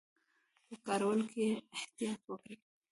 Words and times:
په 0.67 0.75
کارولو 0.85 1.25
کې 1.31 1.41
یې 1.47 1.51
احتیاط 1.77 2.21
وکړي. 2.27 2.55